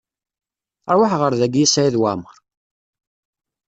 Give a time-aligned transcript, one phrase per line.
[0.95, 2.35] Rwaḥ ɣer dayi a Saɛid Waɛmaṛ!